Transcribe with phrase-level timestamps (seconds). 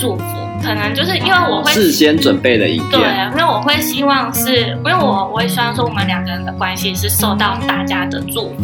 [0.00, 0.24] 祝福，
[0.62, 8.56] 可能就是因为我会事先准备的一个，对，因为我会希望是，因为我我也希望说我们两个人的关系是受到大家的祝福。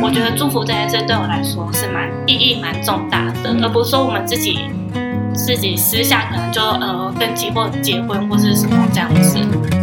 [0.00, 4.60] 我觉得祝福这件事对我来说是蛮意义蛮重大的，而不是说我们自己
[5.34, 9.77] 自己私下可能就呃登记或结婚或是什么这样子。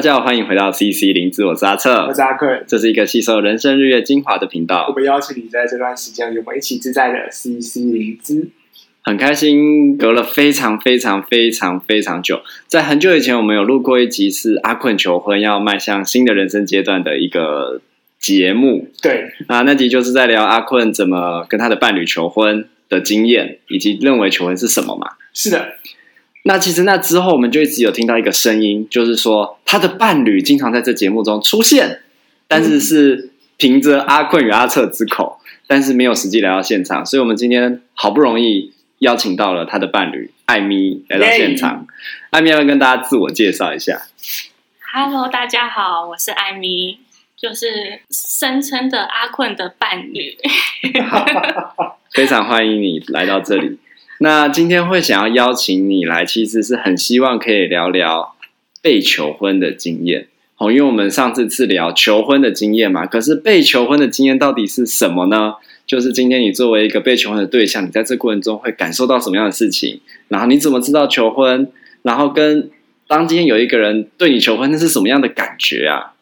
[0.00, 4.86] 大家好，欢迎回到 CC 零资，我是阿策，我是阿坤，这是一个吸收人生日月精华的频道。
[4.88, 8.48] 我们邀请你在这段时间与我们一起自在的 CC 零资，
[9.02, 17.82] 很开心，隔了非常非常非常非常久，在很久以前，我们有录过一集是阿坤求婚要迈向新的人生阶段的一个
[18.18, 18.88] 节目。
[19.02, 25.08] 对，啊，那集就是在聊阿坤怎么跟他的伴侣求婚的经验，以及认为求婚是什么嘛？
[25.34, 25.74] 是的。
[26.44, 32.00] 那其实那之后，我们就一直有听到一个声音，就是说他的伴侣经常在这节目中出现，
[32.48, 37.04] 但是是凭着阿困与阿策之口，但是没有实际来到现场。
[37.04, 41.86] 所以，我们今天好不容易邀请到了他的伴侣艾米来到现场。
[42.30, 44.00] 艾米要不要跟大家自我介绍一下
[44.94, 47.00] ？Hello，大家好，我是艾米，
[47.36, 50.36] 就是声称的阿困的伴侣。
[52.12, 53.78] 非常欢迎你来到这里。
[54.22, 58.34] 那今天会想要邀请你来，其实是很希望可以聊聊
[58.82, 65.54] 被求婚的经验哦，因为我们上次是聊求婚的经验嘛，可是被求婚的经验到底是什么呢？
[65.86, 70.00] 就是今天你作为一个被求婚的对象，你在这过程中会感受到什么样的事情？
[70.28, 71.72] 然后你怎么知道求婚？
[72.02, 72.70] 然后跟
[73.08, 76.12] 当今天有一个人对你求婚，那是什么样的感觉啊？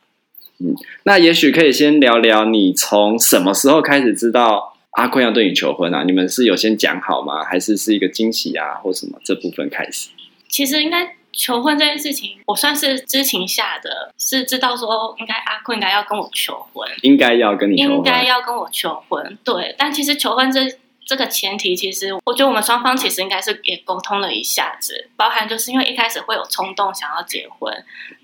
[0.60, 4.74] 嗯，那也许可以先聊聊你从什么时候开始知道。
[4.98, 6.02] 阿坤要对你求婚啊？
[6.02, 7.44] 你们是有先讲好吗？
[7.44, 10.10] 还是是一个惊喜啊，或什么这部分开始？
[10.48, 19.38] 其实应该求婚这件事情，我算是知情下的，是知道说应该阿坤应该要跟我求婚，应该要跟你求婚，应该要跟我求婚。
[19.44, 20.62] 对，但其实求婚这
[21.06, 27.72] 这个前提，其实我觉得我们双方其实应该是也沟通了一下子，包含就是因为一开始会有冲动想要结婚，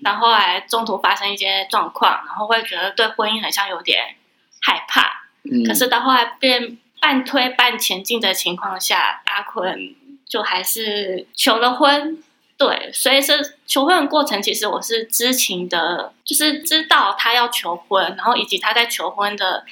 [0.01, 4.15] 然后后来中途发生一些状况，然后会觉得对婚姻很像有点
[4.61, 5.21] 害怕。
[5.67, 9.95] 可是到后来变半推半前进的情况下，阿坤
[10.27, 12.23] 就还是求了婚。
[12.57, 19.65] 对，所以是求婚的过程，其实我是知情的，就是知道他要求婚，然后以及他在求婚的，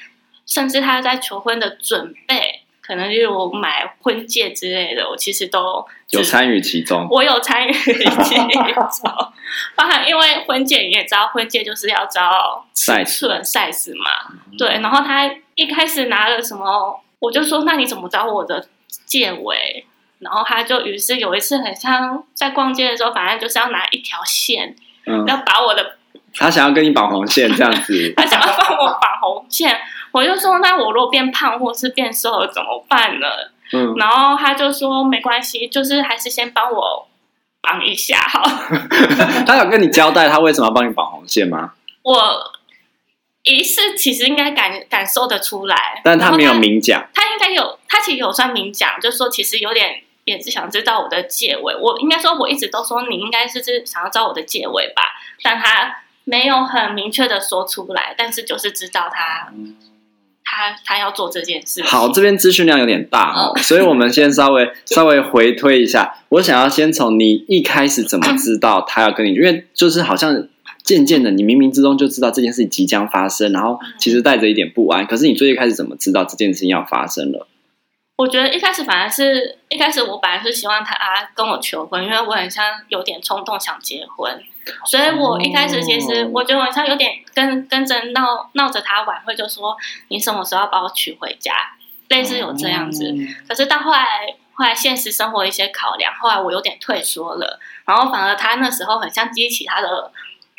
[0.46, 2.53] 甚至他在求婚的准备。
[2.86, 7.08] 可能就是我买婚戒之类的，我其实都有参与其中。
[7.10, 8.48] 我有参与其中，
[9.76, 14.36] 包含因为婚戒你也知道，婚戒就是要找尺寸 size 嘛。
[14.58, 18.68] 对，然后他一开始拿了什么，我就说那你怎么找我的
[19.06, 19.86] 戒围？
[20.20, 25.98] 然后他就于是有一次很像在逛街的时候，反正就是要拿一条线，嗯、要把我的。
[26.36, 29.80] 他想要跟你绑红线这样子， 他想要帮我绑红线。
[30.14, 33.28] 我就说，那我如果变胖或是变瘦了怎么办呢？
[33.74, 37.08] 嗯，然后他就说没关系，就是还是先帮我
[37.62, 38.44] 绑一下好。
[39.48, 41.74] 他有跟你交代他为什么要帮你绑红线吗？
[42.04, 42.52] 我
[43.42, 47.04] 一是其实应该感感受得出来，但他没有明讲。
[47.16, 51.76] 他应该有，他其实有算明讲，就是说其实有点也是想知道我的戒尾。
[51.76, 55.02] 我应该说我一直都说你应该是是想要知道我的戒尾吧，
[55.42, 59.52] 但他没有很明确的说出来，但是就是知道他。
[60.54, 61.82] 嗯他他要做这件事。
[61.84, 66.16] 好，这边资讯量有点大哦，所以我们先稍微 稍微回推一下。
[66.30, 70.48] 我想要先从你一开始怎么知道他要跟你，因为就是好像
[70.84, 75.06] 渐渐的，你冥冥之中就知道这件事情即将发生，然后其实带着一点不安。
[75.08, 77.48] 可是你最一开始怎么知道这件事情要发生了？
[78.18, 80.96] 我觉得一开始反而是一开始我本来是希望他
[81.34, 84.40] 跟我求婚，因为我很像有点冲动想结婚。
[84.86, 89.76] 所以我一开始其实我觉得好像有点跟跟着闹闹着他晚会，就说
[90.08, 91.54] 你什么时候要把我娶回家，
[92.10, 93.14] 类似有这样子。
[93.48, 94.06] 可是到后来
[94.54, 100.12] 后来现实生活一些考量，后来我有点退缩了，然后反而他那时候很像激起他的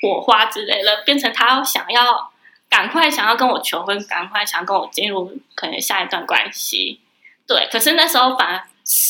[0.03, 2.31] 火花之类的，变成他想要
[2.69, 7.00] 赶快想要跟我求婚，赶快想要跟我进入可能下一段关系。
[7.46, 8.64] 对，可是那时候反而。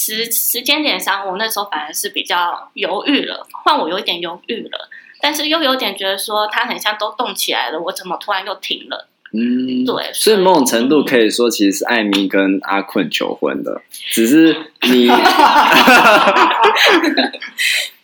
[0.05, 4.91] 时时间点上，我那时候反而是比较犹豫了，换我有一点犹豫了，
[5.21, 9.09] 但是又有点觉得说他很像都动起来了，我怎么突然又停了？
[9.33, 15.09] 嗯，对，所以某种程度可以说，其实是艾米跟阿坤求婚的，只是你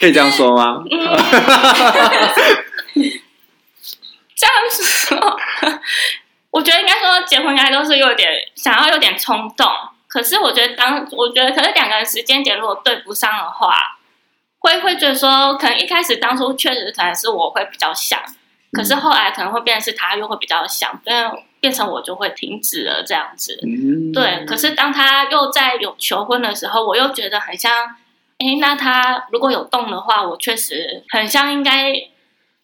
[0.00, 0.82] 可以这样说吗？
[0.90, 0.98] 嗯、
[4.34, 5.38] 这样说，
[6.50, 9.68] 我觉得应该说结婚应该都是有点想要有点冲动。
[10.10, 13.72] 可是我觉得当，我觉得可是两个人时间点如果对不上的话，
[14.58, 18.20] 会会觉得说，可能一开始当初确实可能是我会比较想，
[18.72, 23.56] 可是后来可能会变成是他又会比较想，因为变成我就会停止了这样子。
[23.62, 24.44] 嗯，对。
[24.44, 27.72] 可是当他又在有求婚的时候，我又觉得很像，
[28.38, 32.09] 哎，那他如果有动的话，我确实很像应该。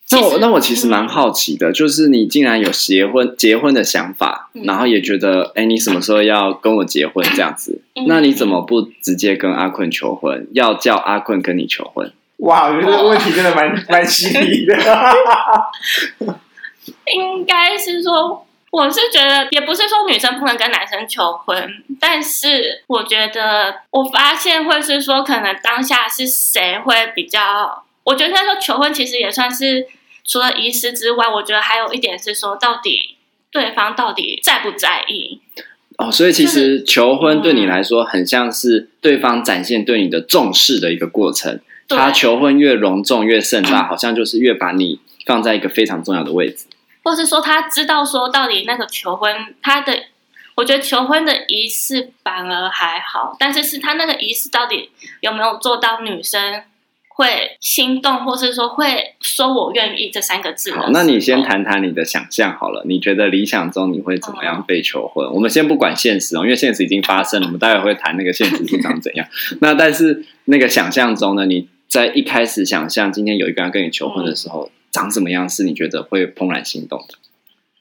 [0.08, 7.81] 那我那我其实蛮好奇的，嗯、就是你竟然有结婚结婚的想法，嗯、然后也觉得，哎，你什么时候要跟我结婚这样子？
[7.97, 12.12] 嗯、那你怎么不直接跟阿坤求婚，要叫阿坤跟你求婚？
[12.37, 14.76] 哇，我觉得这个问题真的蛮 蛮犀利的。
[17.12, 21.69] 应该是说，我是觉得，也不是说女生不能跟男生求婚，
[21.99, 29.85] 但是我觉得，我发现会是说，可能当下是谁会比较，我觉得他说求婚其实也算是。
[30.26, 33.17] 除了仪式之外，我觉得还有一点是说，到底
[33.50, 35.40] 对方到底在不在意？
[35.99, 41.61] 哦，所以其实求婚对你来说，很像是对方展现对你的重视的一个过程。
[41.88, 46.67] 他求婚越隆重越盛大，好像就是越把你放在一个非常重要的位置。
[47.05, 49.96] 或是说，他知道说到底那个求婚，他的
[50.56, 54.90] 我觉得求婚的仪式反而还好，但是是他那个仪式到底
[55.20, 56.62] 有没有做到女生？
[57.17, 60.71] 会心动，或是说会说“我愿意”这三个字。
[60.73, 62.83] 好，那你先谈谈你的想象好了。
[62.85, 65.27] 你觉得理想中你会怎么样被求婚？
[65.27, 67.47] 嗯、我们先不管现实哦，因为现实已经发生了。
[67.47, 69.27] 我们待会会谈那个现实是长怎样。
[69.63, 71.47] 那但是那个想象中呢？
[71.47, 75.49] 你在一开始想象今天有一个人跟你求婚的时候，嗯、长什么样？
[75.49, 77.15] 是你觉得会怦然心动的？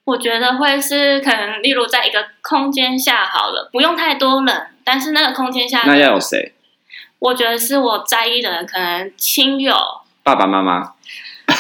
[0.06, 6.54] 我觉得会是可能，例如在一个空间下好了，不用太多人，但是那个空间下那要有谁？
[7.20, 9.76] 我觉得是我在意的人，可能亲友、
[10.24, 10.94] 爸爸妈妈。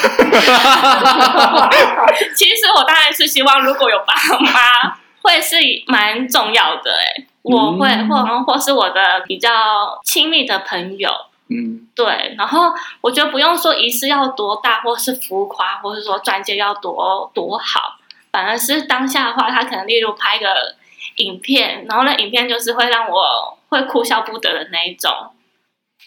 [2.35, 5.57] 其实我当然是希望，如果有爸妈，会是
[5.87, 6.91] 蛮重要的。
[6.91, 11.11] 哎，我会，或或是我的比较亲密的朋友。
[11.49, 12.35] 嗯，对。
[12.37, 17.97] 然后我觉得不用说仪式要多大，或是浮夸，或是说钻戒要多多好，
[18.31, 20.75] 反而是当下的话，他可能例如拍个
[21.17, 25.11] 影片，然后那影片就是会让我会哭笑不得的那一种。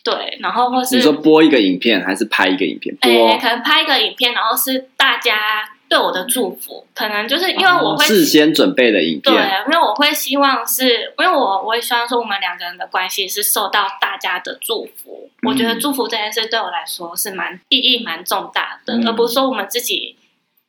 [0.05, 2.95] 对，然后或是你说播一个影片，还是拍一个影片？
[2.97, 9.35] 播，可能拍一个影片，然后是大家对我的祝福，可能就是因为我会、哦、事先准备的影片。
[9.35, 15.31] 对，因为我会希望是，因为我我也希望说我们两个人的关系是受到大家的祝福。
[15.43, 20.17] 嗯、我觉得祝福这件事对我来说是蛮意义蛮重大的，嗯、而不是说我们自己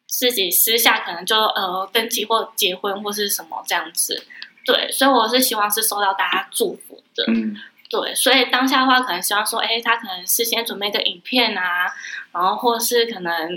[0.08, 4.22] 自己私下可能就呃登记或结婚或是什么这样子。
[4.66, 7.24] 对，所以我是希望是受到大家祝福的。
[7.28, 7.56] 嗯。
[7.90, 11.88] 对，所以当下的话，可能希望说，哎，他可能事先准备一个影片啊，
[12.32, 13.50] 然后或是可能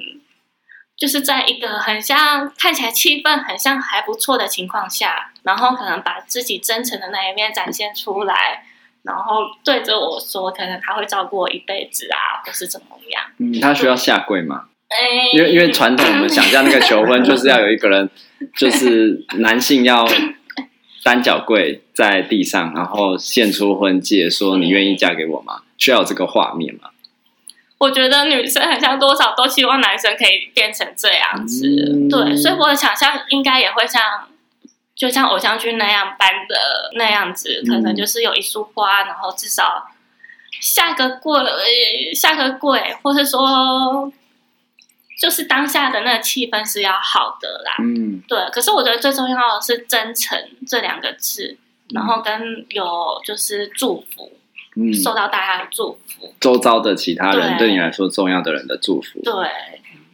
[0.96, 8.64] 就是在一个很像看起来气氛很像还不错的情况下，然后可能把自己真诚的那一面展现出来，
[9.02, 13.22] 然后对着我说，可能他会照顾我一辈子啊，或是怎么样？
[13.36, 14.64] 嗯，他需要下跪吗？
[14.88, 18.08] 哎，因为因为传统我们想象那个求婚就是要有一个人，
[18.56, 20.06] 就是男性要。
[21.02, 26.90] 单脚跪在地上，然后献出婚戒，说：“你愿意嫁给我吗？”需要有这个画面吗？
[27.78, 34.00] 我觉得女生很像多少都希望男生可以变成这样子，嗯、对，所以我的想象应该也会像，
[34.94, 39.88] 就像偶像剧那样般的那样子，可能就是有一束花，然后至少
[40.60, 41.42] 下个跪，
[42.14, 44.12] 下个跪，或是说。
[45.22, 48.36] 就是当下的那个气氛是要好的啦，嗯，对。
[48.50, 50.36] 可是我觉得最重要的是真诚
[50.66, 51.56] 这两个字，
[51.90, 54.32] 嗯、然后跟有就是祝福，
[54.74, 59.32] 嗯，受到大家的祝福，周遭的其他人对你来说重要的人的祝福，对，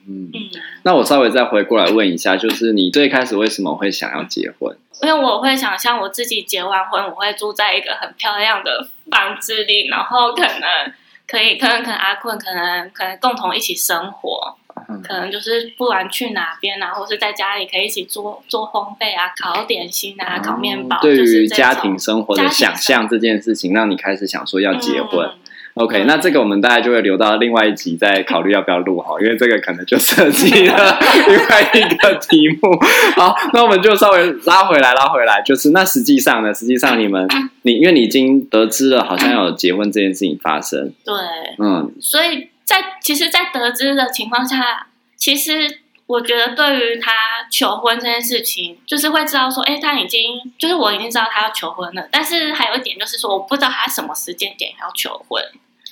[0.06, 0.30] 嗯。
[0.34, 0.50] 嗯，
[0.82, 4.76] 那我稍微再回过来问一下，就是你最开始为什么会想要结婚？
[5.00, 10.92] 因为我会想象我自己结完婚，我会住在一个很漂亮的房子里，然后可能
[11.26, 14.57] 可以，可能可能阿坤可能可能共同一起生活。
[15.06, 20.98] 可能就是不管去哪边啊，或是在家里可以一起做做烘焙啊，烤点心啊，烤面包。
[21.02, 25.26] 对于家庭生活的想象这件事情，让你开始想说要结婚。
[25.26, 32.74] 嗯、OK，那这个我们大概就会留到另外一集再考虑要不要录哈，因为这个可能就涉及了 另外一个题目。
[33.14, 37.28] 好，那我们就稍微拉回来，拉回来，就是那实际上呢，实际上你们
[37.62, 41.14] 你因为你已经得知了好像有结婚这件事情发生，对，
[41.58, 42.48] 嗯，所以。
[42.68, 47.10] 在其实，在得知的情况下，其实我觉得对于他
[47.50, 52.06] 求婚这件事情，就是会知道说，哎，他已经就是我已经知道他要求婚了。
[52.12, 55.42] 但是还有一点就是说，我不知道他什么时间点要求婚，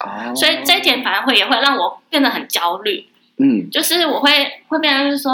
[0.01, 3.09] 哦，所以这一点反而会也会让我变得很焦虑。
[3.39, 5.33] 嗯，就是我会会变成是说，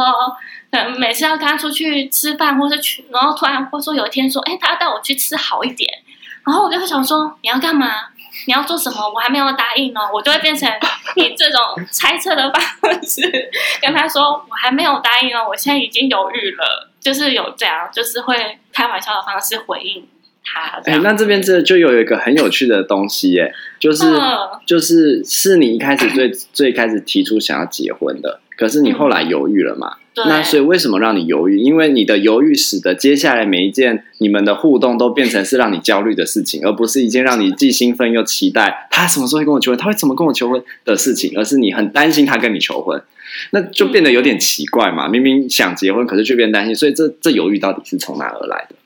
[0.70, 5.88] 可能每次要跟他出去吃饭，或是去，然后突然或说有一天说，哎，他要带我去吃好一点，
[6.46, 7.88] 然后我就会想说，你要干嘛？
[8.46, 8.96] 你要做什么？
[9.14, 10.68] 我还没有答应呢。”我就会变成
[11.16, 11.60] 以这种
[11.90, 12.62] 猜测的方
[13.02, 13.22] 式
[13.80, 20.06] 跟他说：“我还没有答应哦，我现在已经犹豫了。”就是有这样，就是会开玩笑的方式回应。
[20.54, 29.96] 哎、欸，那这边这就有一个很有趣的东西，耶，就是、嗯、就是是你一开始最最开始提出想要结婚的，可是你后来犹豫了嘛？
[30.14, 30.28] 对、嗯。
[30.28, 31.58] 那所以为什么让你犹豫？
[31.58, 43.02] 因为你的犹豫使得接下来每一件你们的互动都变成是让你焦虑的事情，而不是一件让你既兴奋又期待他什么时候会跟我求婚，他会怎么跟我求婚的事情，而是你很担心他跟你求婚，
[43.50, 45.08] 那就变得有点奇怪嘛。
[45.08, 48.76] 明明想结婚，可是却变担心，所以这这犹豫到底是从哪而来的？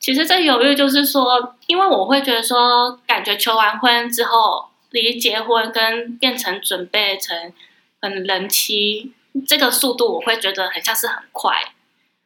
[0.00, 7.36] 其实这犹豫就是说，因为我会觉得说，感觉求完婚之后，离结婚跟变成准备成
[8.00, 9.12] 很人妻
[9.46, 11.72] 这个速度，我会觉得很像是很快，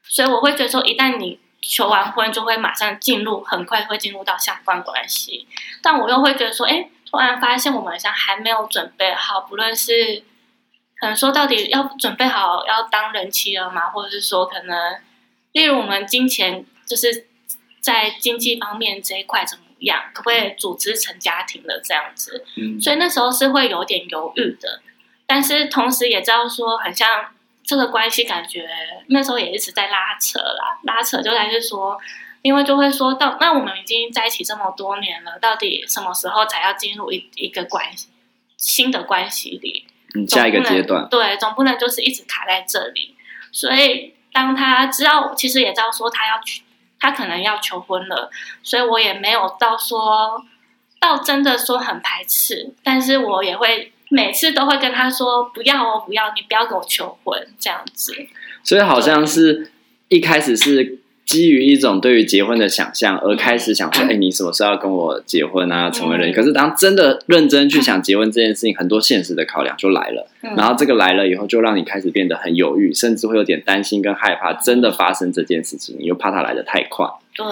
[0.02, 5.46] 所以我会觉得说，一旦你求完婚，就会马上进入，很快会进入到相关关系。
[5.82, 10.22] 但我又会觉得说，哎，突然发现我们好像还没有准备好，不论是
[10.98, 13.90] 可能说到底要准备好要当人妻了吗？
[13.90, 14.98] 或者是说，可能
[15.52, 17.28] 例如我们金钱就是。
[17.82, 20.04] 在经济方面这一块怎么样？
[20.14, 22.44] 可不可以组织成家庭的这样子？
[22.56, 24.80] 嗯，所以那时候是会有点犹豫的，
[25.32, 27.08] 但是同时也知道说，很像
[27.64, 28.68] 这个关系，感觉
[29.06, 31.98] 那时候也一直在拉扯啦，拉扯就还是说，
[32.42, 38.08] 因为就会说到，那我们已经在一起这么多年了，到底什么时候才要进入一一个关系
[38.58, 39.86] 新的关系里？
[40.14, 43.16] 嗯，下一个阶段，对，总不能就是一直卡在这里。
[43.50, 46.62] 所以当他知道，其实也知道说他要去。
[47.04, 48.30] 他可能要求婚了，
[48.62, 50.44] 所以我也没有到说
[51.00, 58.12] 到真的说很排斥，但是我也会每次都会跟他说不要哦，不要，你不要跟我求婚这样子。
[58.62, 59.72] 所以好像是
[60.08, 65.88] 一开始是基于一种对于结婚的想象而开始想说，哎、嗯，你什么时候要跟我结婚啊？
[65.88, 66.30] 成为人？
[66.30, 70.28] 嗯、可是当真的认真去想结婚这件事情，很多现实的考量就来了。
[70.42, 77.06] 嗯、然后这个来了以后，就让你开始变得很犹豫，甚至会有点担心跟害怕，真的发生这件事情，你又怕它来的太快。
[77.34, 77.46] 对，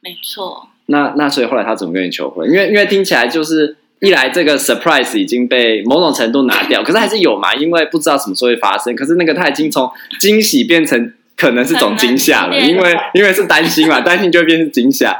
[0.00, 0.68] 没错。
[0.86, 2.48] 那那所以后来他怎么跟你求婚？
[2.50, 8.96] 因为因为听起来就是一来这个 surprise 已经被某种程度拿掉，可是还是有嘛，因为不知道什么时候会发生。
[8.96, 15.18] 可是那个他已经从惊喜变成可能是种惊吓了，因为因为是担心嘛， 担心就会变成惊吓。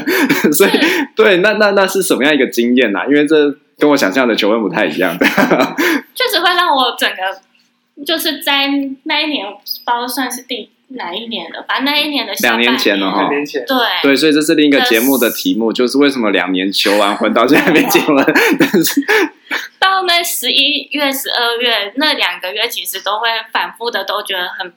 [0.52, 0.70] 所以
[1.14, 3.06] 对，那那那是什么样一个经验呢、啊？
[3.06, 5.26] 因为这跟我想象的求婚不太一样的。
[6.14, 8.66] 确实会让我整个就是在
[9.04, 9.46] 那一年，
[9.84, 10.70] 包算是第。
[10.94, 11.62] 哪一年的？
[11.68, 13.20] 反正那一年的两年前了哈。
[13.22, 18.16] 两年前，对对，所以这是另一个节目的题目，就是为什么两年求完婚到现在还没结婚？
[18.58, 19.00] 但是
[19.78, 24.72] 到那十一月、十二月那两个月，其实都会反复的，都觉得很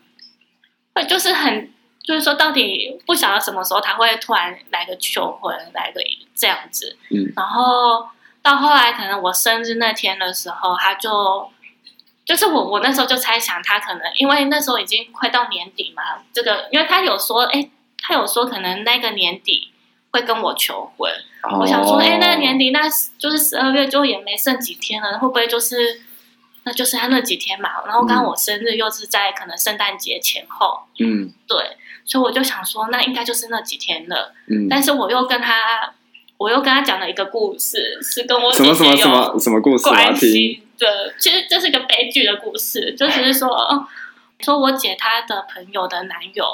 [0.93, 1.69] 会，就是很，
[2.03, 6.01] 就是说到底不晓得什么时候他会突然来个求婚，来个
[6.35, 6.97] 这样子。
[7.11, 8.07] 嗯，然后
[8.41, 11.49] 到后来，可能我生日那天的时候，他就。
[12.25, 16.01] 就是我，我那时候就猜想他可能，因为那时候已经快到年底嘛，
[16.33, 17.69] 这个，因为他有说，哎，
[18.01, 19.69] 他有说可能那个年底
[20.11, 21.11] 会跟我求婚。
[21.43, 21.61] Oh.
[21.61, 22.89] 我想说，哎，那个年底，那
[23.19, 26.01] 就是十二月就也没剩几天了，会不会就是，
[26.63, 27.69] 那就是他那几天嘛？
[27.85, 34.33] 然后刚刚我生日又是在可能圣诞节前后，嗯，对，所以我就想说，那应该就是那几天了。
[34.47, 35.93] 嗯，但是我又跟他，
[36.37, 40.63] 我又跟他讲了一个故事，是跟我什么什么什么什么故事关系？
[40.77, 43.87] 对，其实这是一个悲剧的故事，就只是说，
[44.39, 46.45] 说我姐她的朋友的男友，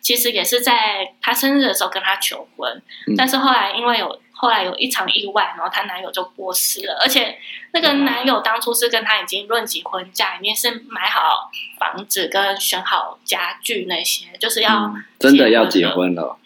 [0.00, 2.70] 其实也是在她生日的时候跟她求婚，
[3.06, 7.38] 嗯、但是后来因为有后来有一场意外，然后她男友就过世了，而且
[7.72, 16.36] 那个男友当初是跟她已经论及婚嫁，已经是买好房子跟选好家具那些，就是要、嗯、真的要结婚了。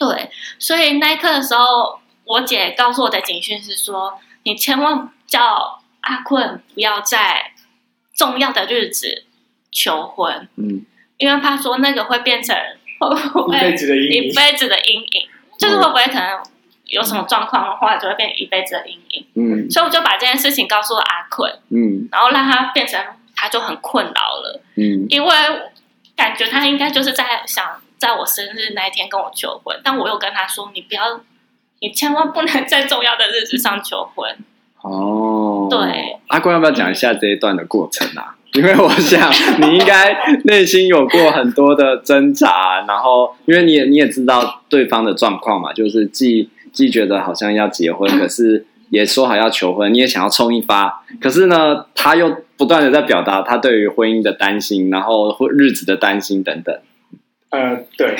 [0.00, 5.78] 对，所以那一刻的时候，我姐告诉我的警讯是说，你千万叫。
[6.02, 7.52] 阿坤，不要在
[8.14, 9.24] 重要的日子
[9.72, 10.84] 求婚，嗯，
[11.16, 12.56] 因为怕说那个会变成
[13.00, 15.28] 会不会一辈子的阴影，一辈子的阴影，
[15.58, 16.42] 就是会不会可能
[16.84, 23.02] 有什么状况的话，就会变成一辈子的阴影，嗯，所以我就把这件事情告诉了阿坤，嗯，然后让他变成
[23.34, 25.34] 他就很困扰了，嗯，因为
[26.14, 31.20] 感觉他应该就是在想在我生日那一天跟我求婚，但我又跟他说，你不要，
[31.80, 34.36] 你千万不能在重要的日子上求婚，
[34.82, 35.68] 哦。
[35.70, 35.78] 对，
[36.28, 38.36] 阿坤要不要讲一下这一段的过程啊？
[38.52, 56.78] 因为我想你应该内心有过很多的挣扎，然后因为你也你也知道对方的状况嘛，就是既既觉得好像要结婚，可是也说好要求婚，你也想要冲一发，可是呢，他又不断的在表达他对于婚姻的担心，然后日子的担心等等。
[57.48, 58.14] 呃，对，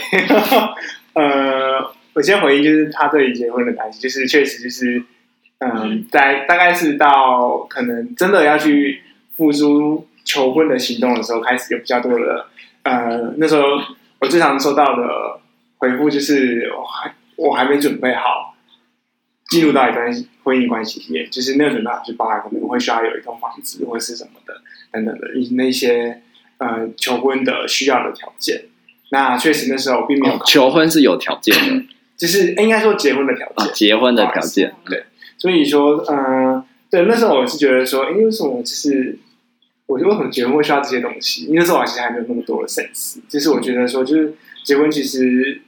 [1.12, 5.02] 呃，我先回应就是他对于结婚的担心，就是确实就是。
[5.64, 9.00] 嗯，在大概是到可能真的要去
[9.36, 12.46] 付出求婚的行动的时候，开始有比较多的
[12.82, 13.62] 呃，那时候
[14.18, 15.40] 我最常收到的
[15.78, 18.56] 回复就是我还我还没准备好
[19.50, 24.54] 进入到一段婚姻关系里面，就是那个准备好就包含可能会需要有一栋房子或者是什么的
[24.90, 26.22] 等等的那些
[26.58, 28.64] 呃求婚的需要的条件。
[29.12, 31.84] 那确实那时候并没有、哦、求婚是有条件的，
[32.16, 35.04] 就是应该说结婚的条件，哦、结婚的条件对。
[35.42, 38.62] 所以说，嗯、对，那时候我是觉得说，因为什么？
[38.62, 39.18] 就是
[39.86, 41.46] 我觉得为什么结婚会需要这些东西？
[41.46, 43.18] 因为那时候我其实还没有那么多的 sense。
[43.28, 45.60] 就是我觉得说，就是结婚其实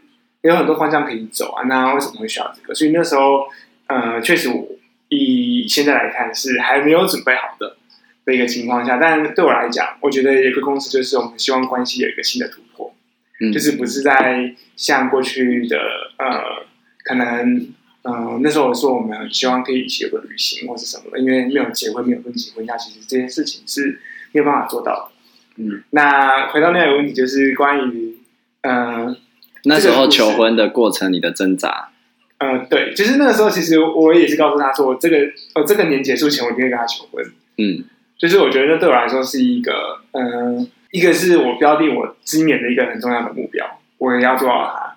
[0.42, 1.64] 有很多方向可以走啊。
[1.64, 2.72] 那为什么会需要这个？
[2.72, 3.48] 所以那时候，
[3.88, 4.68] 呃，确实我
[5.08, 7.76] 以现在来看是还没有准备好的
[8.24, 8.96] 的一个情况下。
[8.98, 12.94] 但对我来讲，我觉得有一个公司就是我们希望关系有一个新的突破。
[13.40, 15.76] 嗯，就是不是在像过去的
[16.18, 16.64] 呃，
[17.04, 17.73] 可能
[18.04, 24.00] 嗯、呃，那时候我说我们希望可以一起有个旅行或是什么的，因为没有结婚，没有登记婚嫁，其实这件事情是
[24.32, 25.62] 没有办法做到的。
[25.62, 28.16] 嗯，那回到那个问题，就是关于
[28.62, 29.16] 嗯、呃，
[29.64, 31.90] 那时候求婚的过程，你的挣扎。
[32.38, 35.16] 呃，对，就是那个时候，其实我也是告诉他说，我这个
[35.54, 37.24] 呃，这个年结束前，我一定会跟他求婚。
[37.58, 37.84] 嗯，
[38.18, 40.58] 就是我觉得那对我来说是一个嗯。
[40.58, 44.94] 呃一个是我标定我今年的一个很重要的目标，我也要做到它，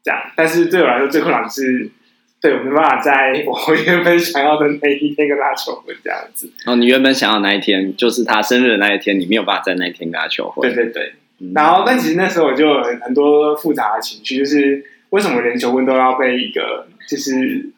[0.00, 0.20] 这样。
[0.36, 1.90] 但是对我来说最困难的是，
[2.40, 6.50] 对我没办法在我原本想要的那一天跟他求婚这样子。
[6.64, 10.68] 哦，你原本想要那一天就是他生日的那一天，你没有办法在那一天跟他求婚。
[10.68, 11.12] 对对对。
[11.40, 17.70] 嗯、然后，但其实那时候我就有很多复杂的情绪，就是为什么连求婚都要被一个就是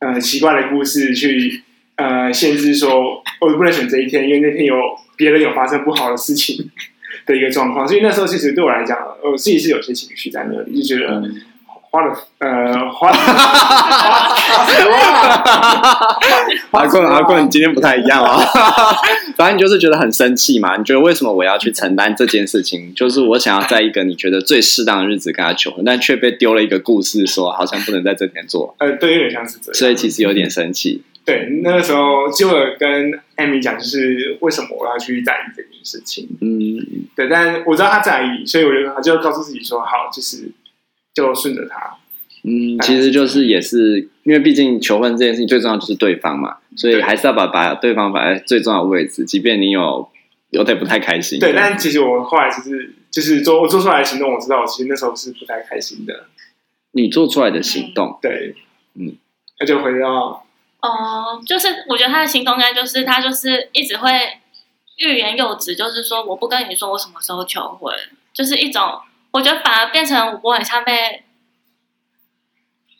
[0.00, 1.62] 呃奇怪的故事去
[1.96, 4.74] 呃限制说，说我不能选这一天，因为那天有
[5.16, 6.70] 别人有发生不好的事情。
[7.24, 11.20] 的一个状况，所以那时候其实对我来讲，我自己是有些情绪在那里，就觉得
[11.90, 13.16] 花了呃花了
[16.72, 18.38] 阿棍阿棍，你今天不太一样啊，
[19.36, 20.76] 反正你就是觉得很生气嘛。
[20.76, 22.92] 你觉得为什么我要去承担这件事情？
[22.94, 28.74] 就是我想要在一个你觉得最适当的日子跟他求婚，但却被丢了一个故事，说好像不能在这天做。
[28.78, 31.02] 呃，对，有点像是这样，所以其实有点生气。
[31.24, 36.28] 对，那个时候就跟艾米讲，就是为什么我要去在意这件事情。
[36.40, 36.78] 嗯，
[37.16, 40.48] 对，但我知道他在意，所以我就他就告诉自己说，好，就是
[41.16, 41.96] 就顺着他。
[42.44, 50.08] 嗯，其实就是也是因为毕竟求婚这件事情最重要就是对方嘛，所以还是要把把对方摆在最重要的位置，即便你有
[50.50, 51.40] 有点不太开心。
[51.40, 56.26] 对，但其实我后来其实就是做我做出来的行动，我知道我其实那时候是不太开心的。
[56.92, 58.54] 你做出来的行动，对，
[58.94, 59.16] 嗯，
[59.58, 60.46] 那就回到。
[60.82, 64.08] 哦，就是我觉得他的行动应该就是他就是一直会
[64.98, 67.92] 欲言又止，就是说我不跟你说我什么时候求婚，
[68.32, 68.82] 就是一种
[69.36, 71.22] 我觉得反而变成我很像被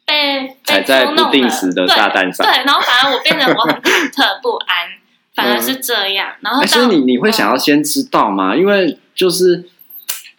[0.04, 4.88] 被踩在不定时的炸弹上，对，然后反而我变成我很忐忑不安，
[5.34, 6.34] 反而是这样。
[6.40, 8.54] 然后，所以你你会想要先知道吗？
[8.54, 9.68] 嗯、因为就是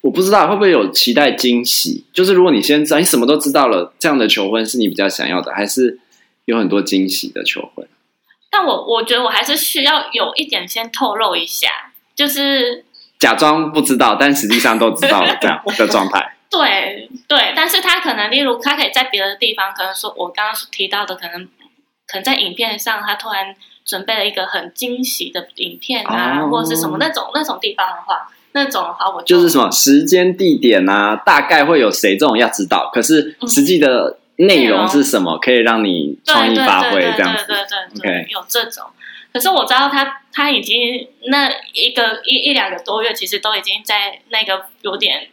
[0.01, 5.99] 我不知道会不会有期待惊喜，就是如果你先知道，你什么都知道了，这样的求婚是你比较想要的，还是？
[6.47, 7.85] 有很多惊喜的求婚，
[8.49, 11.67] 但我我觉得我还是需要有一点先透露一下，
[12.15, 12.85] 就是
[13.19, 16.35] 假装不知道，但实际上都知道了这样的状态。
[16.49, 21.45] 对对，但是他可能，例如他可以在别的地方，可能说我刚刚提到的，可能
[22.07, 23.53] 可能在影片上，他突然
[23.85, 34.17] 准备了一个很惊喜的影片啊，哦、或者是什么那种那种地方的话，那种的话我就，就是什么时间地点啊，大概会有谁这种要知道，可是实际的、嗯。
[34.39, 35.39] 内容是什么？
[35.39, 37.43] 可以让你创意发挥这样子。
[37.47, 38.85] 对对对有这种。
[39.37, 45.29] 可是我知道他他已经那一个一一两个多月，其实都已经在那个有点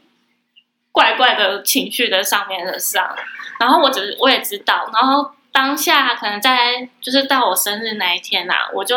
[0.93, 3.17] 怪怪的情绪的上面的上。
[3.59, 8.95] 然后我只我也知道，然后当下可能在就是到我生日那一天啊，我就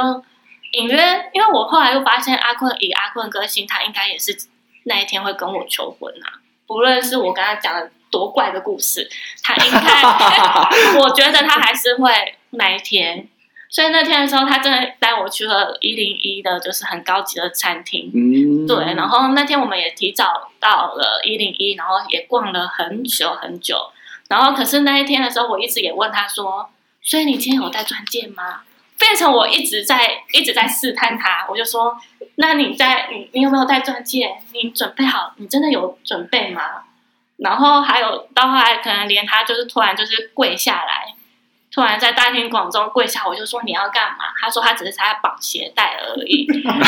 [0.74, 4.36] 隐约，因为我后来又发现阿坤以阿坤个性，他应该也是
[4.84, 6.44] 那一天会跟我求婚啊。
[6.68, 7.92] 不论是我跟他讲的。
[8.10, 9.06] 多怪的故事，
[9.44, 12.10] 他应该，我觉得他还是会
[12.52, 13.28] 那一天。
[13.70, 18.10] 所以那天的时候，他真的带我去了一零一的，就是很高级的餐厅。
[18.14, 18.94] 嗯，对。
[18.96, 23.92] 然后那天我们也提早到了一零一，然后也逛了很久很久。
[24.30, 26.70] 然后可是那一天的时候，我一直也问他说
[27.02, 28.62] ：“所以你今天有戴钻戒吗？”
[29.00, 31.46] 变成我一直在一直在试探他。
[31.50, 31.96] 我就说
[32.36, 34.38] ：“那你在你你有没有戴钻戒？
[34.54, 35.34] 你准备好？
[35.38, 36.62] 你真的有准备吗？”
[37.38, 41.14] 然后还有到后来，可能连他就是突然就是跪下来，
[41.78, 44.26] 突然在大庭广众跪下，我就说你要干嘛？
[44.42, 46.48] 他说他只是在绑鞋带而已。
[46.66, 46.82] 那种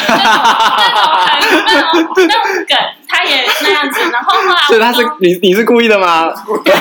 [0.87, 1.29] 那种很
[1.63, 2.75] 那种那种梗，
[3.07, 4.09] 他也那样子。
[4.11, 6.33] 然后后来，所以他是你你是故意的吗？
[6.33, 6.71] 所以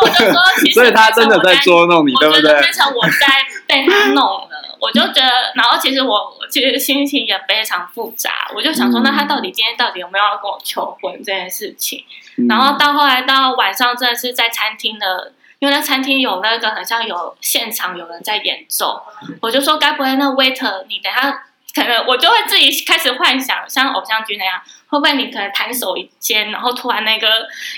[0.00, 2.58] 我就说，其实所以他真的在捉弄你，对不对？
[2.60, 12.02] 变成我在被他弄了，我就觉得，然后其实我其实心情也非常复杂，我就想说，那他到底今天到底有没有要跟我求婚这件事情？
[12.38, 19.00] 嗯、然后到后来到晚上，真的是在餐厅的，因为那餐厅有那个很像有现场有人在演奏，
[19.40, 21.44] 我就说，该不会那 waiter 你等下。
[21.72, 27.28] 可能我就会自己开始幻想，像偶像剧那样，会不会你可能抬手一肩，然后突然那个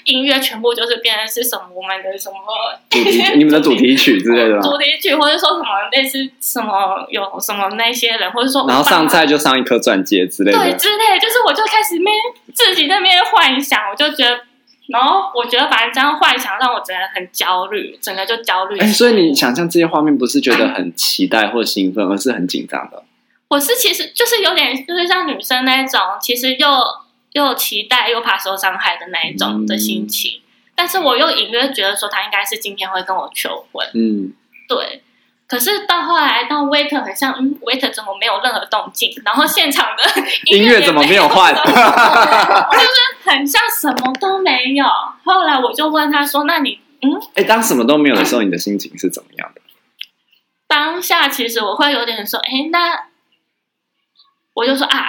[0.04, 2.36] 音乐全部就是变成是什么我们的什么
[2.88, 12.14] 主题，你们的主题曲之类的，主题曲，或者说什么类似什么有什么那些人，或者说然后上菜就上一颗钻戒之类的，对，之类，就是我就开始面
[12.54, 14.40] 自己那边幻想，我就觉得，
[14.88, 18.78] 然后我觉得反正这样幻想让我真的很焦虑，整个就焦虑。
[18.78, 23.02] 哎，所以你想象这些画面不是觉得很期待或兴奋，而是很紧张的。
[23.48, 26.68] 我是其实就是有点，就是像女生那一种，其实又
[27.32, 30.42] 又期待又怕受伤害的那一种的心情，嗯、
[30.74, 34.32] 但是我又隐约觉得说他应该是今天会跟我求婚，嗯，
[34.68, 35.02] 对。
[35.52, 39.12] 可是到后来到 waiter 很像，嗯，waiter 怎么没有任何动静？
[39.22, 40.02] 然后现场的
[40.56, 41.52] 音乐怎么没有换？
[41.60, 44.86] 就是很像什么都没有。
[45.24, 49.60] 后来我就问他说：“那你，嗯，哎，当什么都没有的时候，你的心情是怎么样的？”
[50.66, 53.08] 当下其实我会有点说：“哎，那。”
[54.56, 55.04] 我就说啊，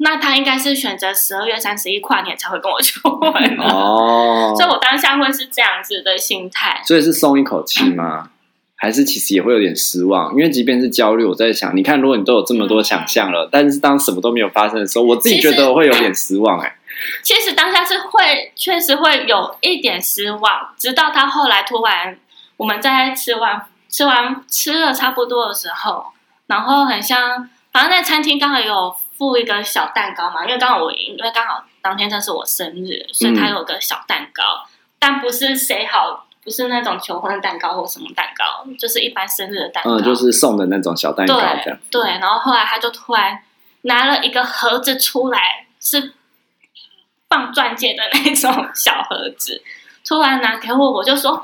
[0.00, 6.82] 那他应该是选择十二月三十一跨年才会跟我求婚哦， 所以我当下会是这样子的心态。
[6.84, 8.28] 所以是松一口气吗？
[8.76, 10.32] 嗯、还是其实也会有点失望？
[10.32, 16.66] 因为即便是焦虑，我在想，你看，如果你都有这么多想象了，嗯、但是当什么都没有发生的时候，我自己觉得我会有点失望、欸。
[16.66, 16.76] 哎，
[17.22, 22.18] 其实当下是会确实会有一点失望，直到他后来突然
[22.56, 26.06] 我们在吃完吃完吃了差不多的时候，
[26.46, 27.48] 然后很像。
[27.72, 41.78] 反正在餐厅刚好有附一个小蛋糕嘛，因为刚好我因为刚好当天正是我生日，所以他有个小蛋糕，嗯、但不是谁好，不是那种求婚的蛋糕或什么蛋糕，就是一般生日的蛋糕，嗯，就是送的那种小蛋糕这样。
[41.90, 43.42] 对，对，然后后来他就突然
[43.82, 46.14] 拿了一个盒子出来，是
[47.28, 49.60] 放钻戒的那种小盒子，
[50.06, 51.42] 突然拿给我，我就说哇，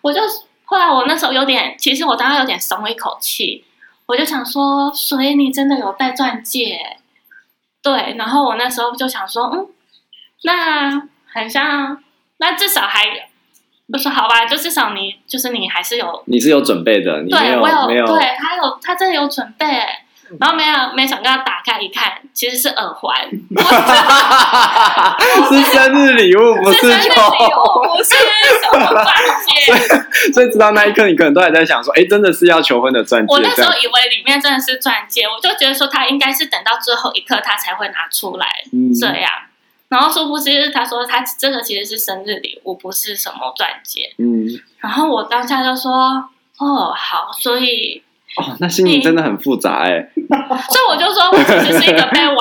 [0.00, 0.22] 我就
[0.64, 3.66] 后来我那时候有点，其实我当时有点松一口气。
[4.06, 6.96] 我就想说，所以你真的有戴钻戒？
[7.80, 9.68] 对，然后我那时候就想说，嗯，
[10.42, 12.02] 那很像，
[12.38, 13.29] 那至少还
[13.90, 14.44] 不是好吧？
[14.46, 19.66] 就至少你就是你还是有，你是有准备的，你没有，对，我有，没有，对，他有，他真的有准备。
[20.38, 23.16] 然后没有，没想到打开一看，其实是耳环，
[25.50, 27.10] 是生日礼物，不是生日礼物，
[27.96, 29.04] 不是什么钻
[29.44, 29.52] 戒。
[30.32, 33.28] 所以直到那一刻，你可能都还在想说，哎，真的是要求婚的钻戒。
[33.28, 39.28] 我那时候以为里面真的是钻戒，我就觉得说他应该是等到最后一刻他才会拿出来，嗯、这样。
[39.90, 44.14] 然后殊不知他说他这个其实是生日礼物，不是什么钻戒。
[44.16, 44.46] 嗯。
[44.78, 45.92] 然后我当下就说，
[46.58, 48.02] 哦，好，所以。
[48.36, 52.36] 哦，那心里真的很复杂哎， 所以我就说，我其实是一个被玩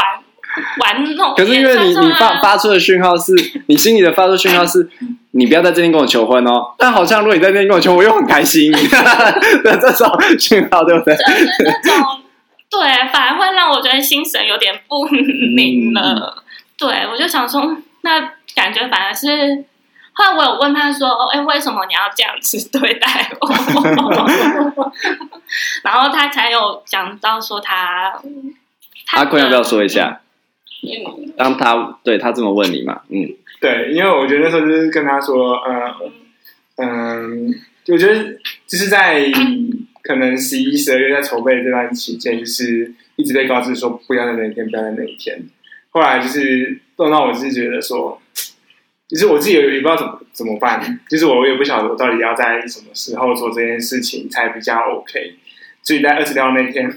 [0.81, 1.33] 玩弄。
[1.33, 3.33] 可是因为你你发发出的讯号是，
[3.65, 4.87] 你心里的发出讯号是，
[5.31, 6.75] 你不要在这边跟我求婚哦。
[6.77, 8.71] 但好像如果你在这边跟我求婚，我又很开心
[9.63, 10.07] 的这种
[10.37, 11.15] 讯号，对不对？
[11.15, 11.47] 就是
[11.83, 12.03] 这种，
[12.69, 12.79] 对，
[13.11, 16.01] 反而会让我觉得心神有点不宁了。
[16.01, 16.43] 嗯、
[16.79, 19.65] 对，我就想说，那感觉反而是。
[20.11, 23.47] 后来我有问他说：“哎，为什么你要这样子对待我？”
[25.81, 28.19] 然后他才有讲到说他，
[29.05, 30.19] 他阿坤要不要说一下？
[30.83, 36.11] 嗯，当他对他这么问你嘛，嗯，对，因为我觉得那时候就是跟他说，嗯
[36.75, 37.55] 嗯，
[37.87, 38.21] 我觉得
[38.67, 39.23] 就是在
[40.03, 45.41] 可能十一、十二月在筹备这段期间，就是一直被告知说不要在那一天，不要在那一天。
[45.89, 48.21] 后来就是弄到我是觉得说。
[49.07, 55.33] 其实我自己也也不知道怎么怎么办，就是我也不晓得我到底要在什么时候做这件事情才比较 OK。
[55.81, 56.87] 所以在二十六号那天，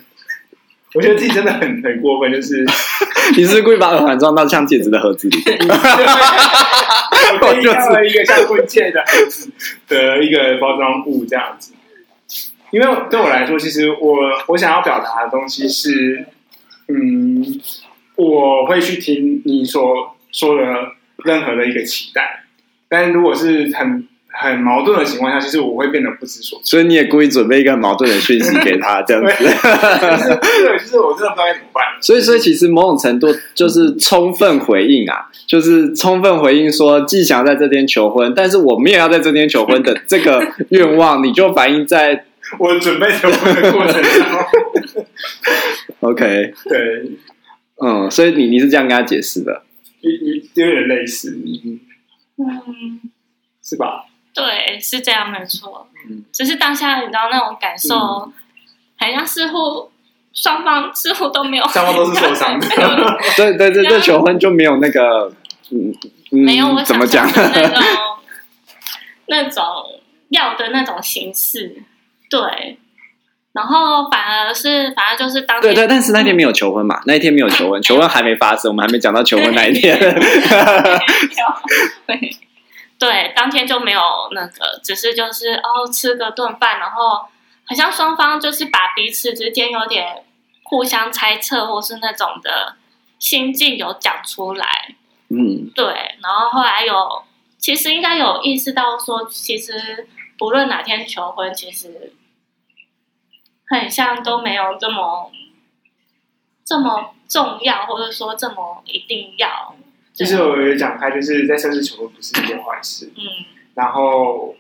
[0.93, 2.67] 我觉得自己真的很很过分，就是
[3.35, 5.39] 你是不是故意把耳环装到像戒指的盒子里，
[7.41, 9.51] 我就做了一个像婚戒的盒子
[9.89, 11.73] 的一个包装物这样子。
[12.71, 16.27] 因为对我来说，其实我我想要表达的东西是，
[16.89, 17.43] 嗯，
[18.31, 20.65] 我会去听你所说的。
[21.25, 22.43] 任何的一个期待，
[22.89, 26.65] 但如果是很很矛盾的情况下，其实我会变得不知所措。
[26.65, 29.33] 所以你也故意准备一个矛盾的讯息给他，这样子。
[29.39, 31.85] 对，就是我真的不知道该怎么办。
[32.01, 42.25] 所以，所以其实某种程度就是充分回应啊，就是充分回应说，既想在这天求婚，但是我们也要在这天求婚的这个愿望，你就反映在
[42.59, 45.05] 我准备求婚的过程中。
[46.01, 47.05] OK，对，
[47.83, 49.63] 嗯，所以你你是这样跟他解释的。
[50.01, 51.31] 有有有点类似，
[52.39, 53.01] 嗯，
[53.63, 54.07] 是吧？
[54.35, 55.89] 对，是这样没错。
[56.09, 58.33] 嗯，只是当下你知道那种感受，嗯
[58.99, 59.91] 好像似乎
[60.33, 62.69] 双方似乎都没有， 双方都是受伤的。
[63.37, 65.33] 对对 对，这求婚就没有那个，
[65.71, 65.93] 嗯
[66.31, 67.83] 嗯，没有我怎么讲那种
[69.27, 69.65] 那种
[70.29, 71.83] 要的那种形式，
[72.31, 72.79] 对。
[73.53, 79.99] 然后反而是，反而就是当天对对，但是那天没有求婚嘛，那一天没有求婚，求婚还没发生，我们还没讲到求婚那一天。
[82.07, 82.19] 对，
[82.99, 87.11] 对，当天就没有那个，只是就是哦，吃个顿饭，然后
[87.65, 90.25] 好像双方就是把彼此之间有点
[90.63, 92.77] 互相猜测，或是那种的
[93.19, 94.95] 心境有讲出来。
[95.29, 95.85] 嗯，对，
[96.23, 97.23] 然后后来有，
[97.59, 100.07] 其实应该有意识到说，其实
[100.39, 102.15] 不论哪天求婚，其实。
[103.81, 105.31] 很像都没有这么
[106.65, 109.75] 这么重要，或者说这么一定要。
[110.13, 113.11] 其实我有讲开，就是在正式求婚不是一件坏事。
[113.17, 113.23] 嗯。
[113.75, 114.55] 然后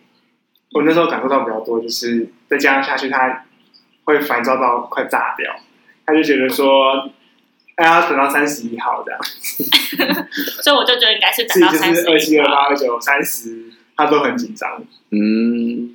[0.72, 3.44] 我那时候感受到比较多，就是再加上下去，他
[4.04, 5.54] 会烦躁到快炸掉。
[6.06, 7.10] 他就觉得说，
[7.76, 9.20] 哎要，等到三十一号这样。
[10.62, 12.12] 所以我就觉得应该是等到三十一号。
[12.12, 14.82] 二七、二八、二九、三十，他都很紧张。
[15.10, 15.84] 嗯。
[15.84, 15.94] 嗯。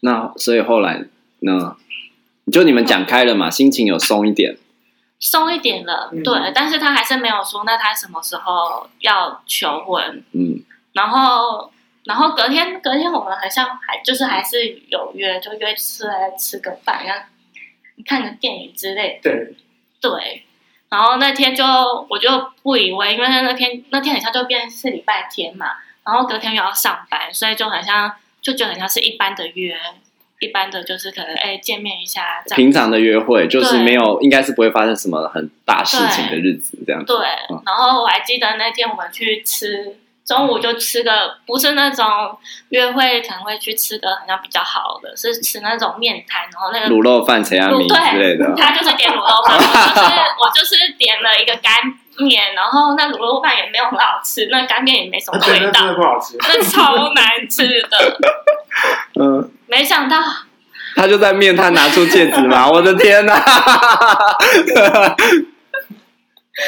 [0.00, 1.04] 那所以后来。
[1.40, 1.76] 那
[2.50, 4.56] 就你们讲开了嘛，心情有松一点，
[5.20, 10.24] 松一点了，对，嗯、但是他还是没有说，那他什么时候要求婚？
[10.32, 11.70] 嗯，然后，
[12.04, 17.26] 然后隔天，隔天我们好像还就是还是有约，就约出来吃个饭，然后
[18.06, 19.30] 看个电影之类的。
[19.30, 19.54] 对，
[20.00, 20.44] 对，
[20.88, 21.64] 然后那天就
[22.08, 22.30] 我就
[22.62, 25.66] 不以为，因为那天那天好像就变是礼拜天嘛，
[26.04, 29.78] 然后隔天又要上班，所以就好像就觉得很像是一般的约。
[30.40, 37.06] 一般的就是可能哎见面一下，平常的约会就是没有，应该是不会发生什么很大事情的日子这样子。
[37.06, 37.26] 对，
[37.66, 42.06] 然后我还记得那天我们去吃中午就吃个不是那种
[42.68, 48.54] 约会可能会去吃个好像比较好的，是吃那种面摊，然后那个卤肉饭、陈亚明之类的。
[48.54, 51.72] 他就是点卤肉饭， 我就是我就是点了一个干
[52.24, 58.18] 面，然后那卤肉饭也没有很好吃，那干面也没什么味道，那不好吃，那超难吃的。
[59.20, 59.50] 嗯。
[59.70, 60.16] 没想到，
[60.96, 62.66] 他就在面摊拿出戒指嘛！
[62.70, 63.34] 我的天哪！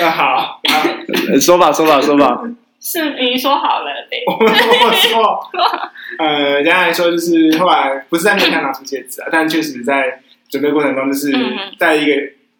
[0.00, 0.60] 那好，
[1.40, 2.38] 说吧，说吧，说吧。
[2.78, 4.22] 是你说好了对。
[4.26, 5.50] 我说，
[6.18, 11.32] 呃，简单来说就是后来不是在面摊拿出戒指啊，但确实在准备过程中，就是
[11.78, 12.12] 在一个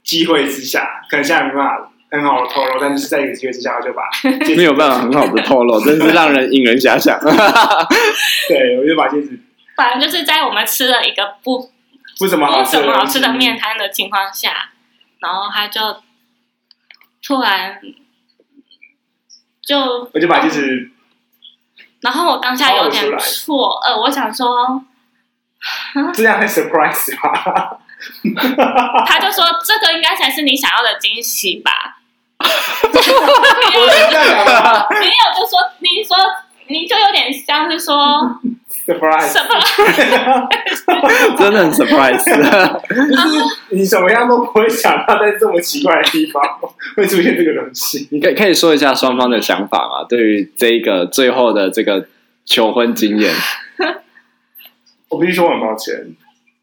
[0.02, 4.02] 机会之下，可能现在没办法很好的透露，但是在一个机会之下，我就把
[4.56, 7.18] 没有办法很好的透露，真是让人引人遐想。
[8.48, 9.40] 对，我就把戒指。
[9.76, 11.70] 反正就是在我们吃了一个不
[12.18, 14.70] 不怎么好吃不怎么好吃的面摊的情况下，
[15.20, 16.02] 然后他就
[17.22, 17.80] 突然
[19.62, 20.90] 就我就把戒指，
[22.00, 24.82] 然后我当下有点错愕，我想说
[26.12, 27.78] 这样很 surprise 吧？
[29.06, 31.99] 他就说这个应该才是你想要的惊喜吧？
[33.80, 36.16] 我这样讲没有，就说你说
[36.68, 38.40] 你就有点像是说。
[38.86, 39.34] surprise，
[41.38, 42.32] 真的很 surprise，就
[43.28, 46.42] 是 你怎么样都不会想到在这么奇怪的地方
[46.96, 48.08] 会出现这个东西。
[48.10, 50.06] 你可以可以说一下双方的想法吗？
[50.08, 52.06] 对于这一个最后的这个
[52.44, 53.32] 求婚经验，
[55.08, 56.16] 我必须说我很抱歉，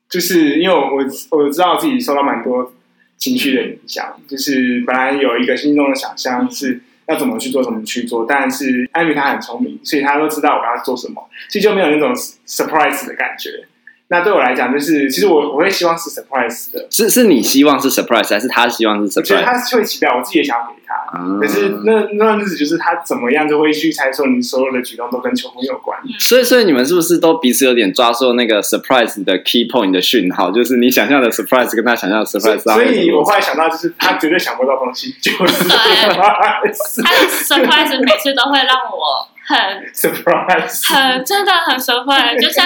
[0.09, 2.73] 就是因为我我知道自己收到蛮多
[3.17, 6.81] 情绪的影响，就是本来有一个心中的想象是。
[7.09, 8.25] 要怎么去做，怎么去做？
[8.27, 12.13] 但是艾米她很聪明，所以她都知道我要做什么，所以就没有那种
[12.45, 13.65] surprise 的感觉。
[14.09, 19.19] 那对我来讲，就是其实我我会希望是 surprise 的，是是你希望是 surprise，还是他希望是 surprise？
[19.19, 20.95] 我觉得他是会期待，我自己也想要给他。
[21.13, 25.99] 嗯、可是那那段日子就是他怎么样就会去猜测你所有的举动都跟求婚有关。
[26.19, 30.51] 所以所以你们是不是都彼此有点抓住那个 surprise 的 key point 的讯号？
[30.51, 32.59] 就是你想象的 surprise 跟他想象的 surprise。
[32.59, 37.03] 所以我后来想到，就是他绝对想不到东西，就是 surprise。
[37.03, 42.65] 他的 surprise 每次都会让我很 surprise，很真的很 surprise，就像。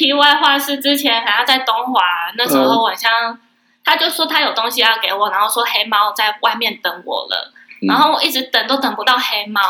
[0.00, 2.00] 题外话是，之前好像在东华
[2.34, 3.38] 那时候，晚上、嗯、
[3.84, 9.60] 他就说他有东西要给我，然后说黑猫在外面等我了，嗯、然后我一直等都等不到黑猫，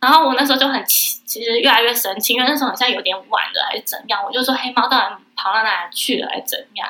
[0.00, 6.88] 然后我那时候就很其实越来越生气，因为那时候好像有点晚了还是怎样，我就说黑猫到底跑到哪里去了还是怎样？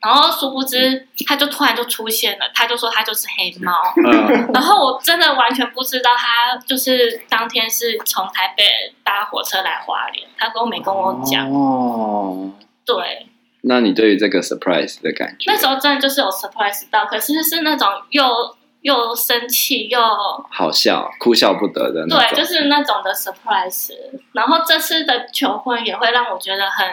[0.00, 3.72] 然后殊不知，他就突然就出现了，他就说他就是黑猫。
[3.96, 8.64] 嗯、 然后我真的完全不知道他就是当天是从台北
[9.02, 11.50] 搭火车来花莲，他都没跟我讲。
[11.50, 12.52] 哦，
[12.84, 13.26] 对。
[13.62, 15.50] 那你对于这个 surprise 的感觉？
[15.50, 20.00] 那时候真的就是有 surprise 到，可是是那种又又生气又
[20.48, 22.24] 好笑，哭笑不得的那种。
[22.30, 23.90] 对，就是那种的 surprise。
[24.32, 26.86] 然后这次的求婚也会让我觉得很，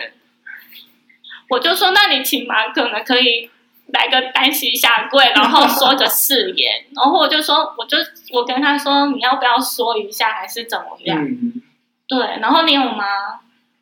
[1.50, 3.50] 我就说，那你起码可能可以
[3.88, 6.86] 来个单膝下跪，然后 说个誓言。
[6.96, 7.98] 然后我就说，我就
[8.32, 11.18] 我跟他说，你要不要说一下，还是怎么样？
[11.22, 11.62] 嗯，
[12.08, 12.18] 对。
[12.42, 13.06] 然后你有吗？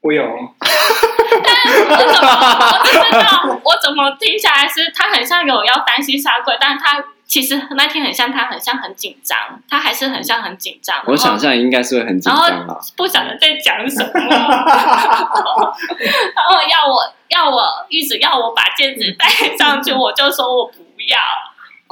[0.01, 0.23] 我有。
[1.43, 3.59] 但是我怎么我不知道？
[3.63, 7.03] 我怎么听下来是他很像有要单膝下跪，但是他。
[7.33, 9.35] 其实那天很像他，很像很紧张，
[9.67, 11.01] 他还是很像很紧张。
[11.07, 14.29] 我想象应该是会很紧张吧，不晓得在讲什么， 然
[16.45, 20.75] 后要我要我一直要我把戒指戴上去，我就说我不
[21.09, 21.17] 要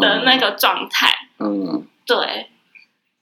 [0.08, 1.10] 的那个状态。
[1.40, 2.52] 嗯，对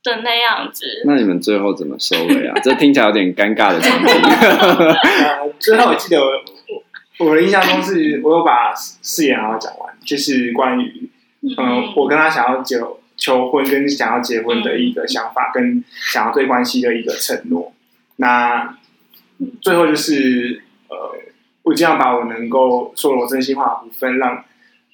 [0.03, 0.86] 的那样子。
[1.05, 2.60] 那你们最后怎么收尾啊？
[2.62, 4.21] 这听起来有点尴尬的场景。
[4.21, 6.27] 呃， 最后我记得我
[7.25, 11.10] 我的印象中是我有把誓言好好讲完，就是关于。
[11.41, 17.73] 嗯、呃，我跟他想要求求婚，跟想要结婚的一个想法，跟想要对关系的一个承诺。
[18.17, 18.78] 那
[19.62, 21.15] 最后就是呃，
[21.63, 24.43] 我尽量把我能够说我真心话的部分，让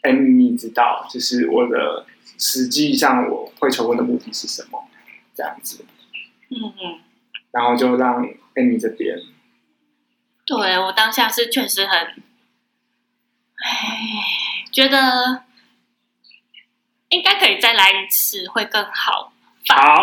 [0.03, 2.05] Amy 知道，就是我的
[2.37, 4.87] 实际上我会求婚的目的是什么，
[5.33, 5.83] 这样子。
[6.49, 6.99] 嗯嗯。
[7.51, 9.17] 然后就让 Amy 这边。
[10.45, 12.13] 对，我当下是确实很，哎，
[14.71, 15.44] 觉得。
[17.09, 19.31] 应该可以再来一次，会更好。
[19.67, 19.97] 好，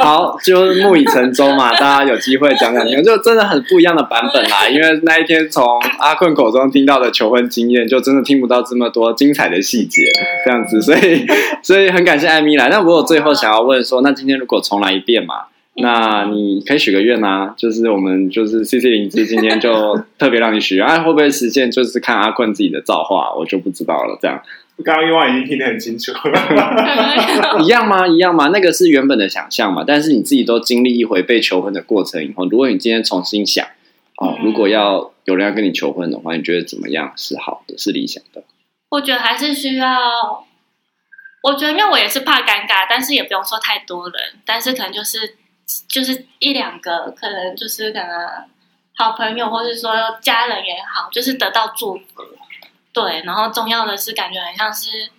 [0.02, 1.70] 好，就木已成舟嘛。
[1.72, 4.66] 大家有机会讲讲，就真的很不一样的版本啦。
[4.66, 10.10] 因为那一天从阿坤口中听到的求婚经验，就真的听不到这么多精彩的细节，
[10.42, 10.80] 这样子。
[10.80, 11.26] 所以，
[11.62, 12.70] 所以很感谢艾米来。
[12.70, 21.70] 那我最后想要问说，那今天如果重来一遍嘛，那你可以许个愿啊，就是我们就是 CC 灵芝今天就特别让你许愿，哎、啊，会不会实现？
[21.70, 24.18] 就是看阿坤自己的造化，我就不知道了。
[24.22, 24.40] 这样。
[24.82, 28.08] 刚刚愿望已经听得很清楚了， 一样吗？
[28.08, 28.48] 一样吗？
[28.48, 33.64] 那个是原本的想象嘛，但是你自己都经历一回被求婚的过程以后，如果你今天重新想，
[34.16, 38.42] 哦，如果要有人要跟你求婚的话，你觉得怎么样是好的，是理想的？
[38.90, 40.44] 我觉得还是需要，
[41.44, 45.36] 我觉得因为我也是怕尴尬，但是也不用说太多人，但是可能就是
[45.88, 48.08] 就是一两个，可能就是可能
[48.96, 52.02] 好朋友，或是说家人也好，就是得到祝福。
[52.94, 55.10] 对，然后重要的是感觉很像是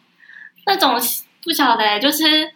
[0.65, 0.97] 那种
[1.43, 2.53] 不晓得，就是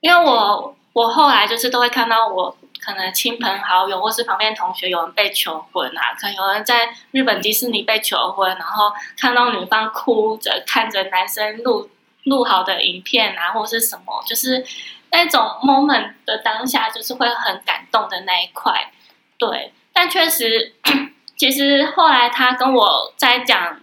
[0.00, 11.90] 因为我我后来就是都会看到我可能亲朋好友或是旁边同学有人被求婚啊，可能有人在日本迪士尼被求婚，然后看到女方哭着看着男生录
[12.22, 14.64] 录好的影片啊，或是什么，就是
[15.10, 18.92] 那种 moment 的当下，就是会很感动的那一块。
[19.36, 20.76] 对，但确实，
[21.36, 23.80] 其实后来他跟我在讲。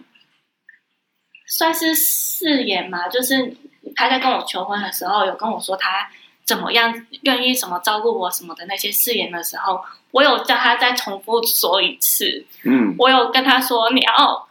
[1.50, 3.56] 算是誓言嘛，就是
[3.96, 6.08] 他在跟我求婚的时候，有跟我说他
[6.44, 12.46] 怎么样愿意什么照顾我什么的那些誓言的时候，我有叫他再重复说一次。
[12.64, 14.48] 嗯，我有跟他说，你要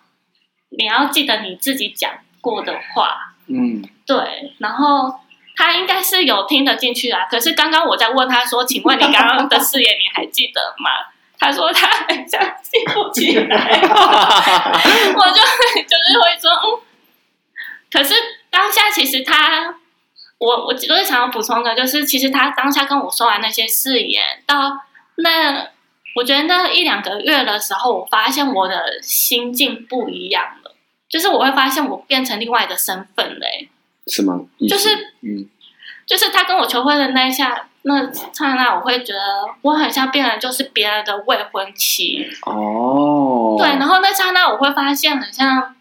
[0.70, 3.34] 你要记得你自己讲过的话。
[3.48, 4.54] 嗯，对。
[4.60, 5.22] 然后
[5.56, 7.26] 他应该是有听得进去啊。
[7.32, 10.90] 可是刚刚我在问他说，请问你刚刚的誓言你还记得吗？
[11.40, 13.80] 他说他很像记不起来。
[15.16, 15.42] 我就
[15.84, 16.80] 就是会说嗯。
[17.92, 18.14] 可是
[18.52, 19.76] 当下其实他，
[20.38, 24.80] 我我就是想要补充的，就是其实他当下跟我说完那些誓言，到
[25.16, 25.68] 那
[26.16, 30.76] 我觉得那一两个月的时候，我发现我的心境不一样了，
[31.10, 33.70] 就是我会发现我变成另外一个身份嘞。
[34.08, 34.40] 是吗？
[34.70, 34.90] 就是
[35.22, 35.50] 嗯，
[36.06, 39.20] 就是他跟我求婚的那一下那刹那，我会觉得
[39.64, 43.56] 我很像变成就是别人的未婚妻哦。
[43.58, 45.76] 对，然后那刹那我会发现很像。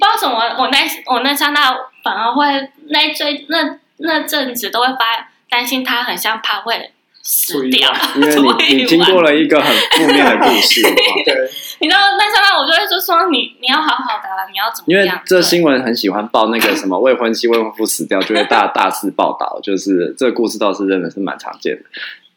[0.00, 6.90] 不知道怎么，我那我那刹那反而会那最那那阵子都会发担心他很像怕会
[7.22, 10.80] 死掉，因为你 你经过了一个很负面的故事，
[11.24, 15.04] 对，你知道那刹那我就会说说你你要好好的，你要怎么样？
[15.04, 21.84] 因为这新闻很喜欢报那个什么未婚妻未婚夫死掉，就会大大肆报道，就是这个故事倒是真的是蛮常见的，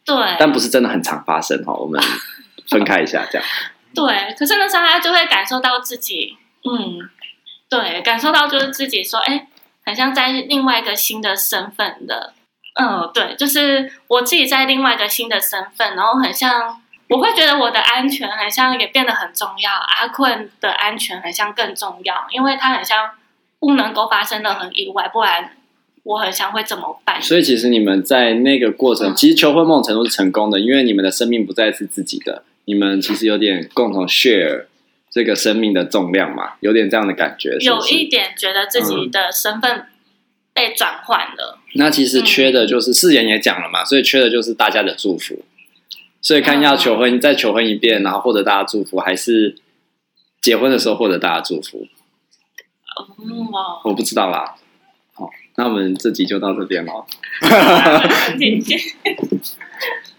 [0.04, 1.98] 对，但不是真的很常发生哈，我们
[2.68, 3.46] 分开一下这样，
[3.94, 7.08] 对，可是那刹那就会感受到自己嗯。
[7.74, 9.48] 对，感受到就是自己说，哎，
[9.84, 12.32] 很像在另外一个新的身份的，
[12.80, 23.10] 嗯，对，就是我自己在另外一个新的身份，然后很像，我会觉得我的安全很像也变得很重要，阿坤的安全很像更重要，因为他很像
[23.58, 25.50] 不能够发生任何意外，不然
[26.04, 27.20] 我很像会怎么办？
[27.20, 34.66] 所以其实你们在那个过程，嗯、其实求婚某种程度是成功的，因为你们的生命不再是自己的，你们其实有点共同 share。
[35.14, 37.66] 这个生命的重量嘛，有点这样的感觉是是？
[37.66, 39.86] 有一点觉得自己的身份
[40.52, 41.60] 被转换了。
[41.66, 45.44] 嗯、那其实缺的就是誓言也讲了嘛，所以缺的就是大家的祝福。
[46.20, 49.54] 所以看要求婚，再求婚一遍，然后获得大家祝福，还是
[50.40, 51.86] 结婚的时候获得大家祝福？
[53.20, 53.46] 嗯，
[53.84, 54.56] 我不知道啦。
[55.12, 57.06] 好，那我们这集就到这边喽。